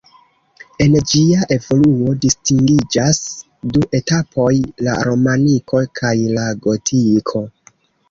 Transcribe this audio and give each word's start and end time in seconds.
En 0.85 0.95
ĝia 1.11 1.43
evoluo 1.55 2.15
distingiĝas 2.23 3.21
du 3.77 3.85
etapoj: 4.01 4.49
la 4.89 4.99
romaniko 5.11 5.87
kaj 6.05 6.19
la 6.41 6.51
gotiko. 6.69 7.49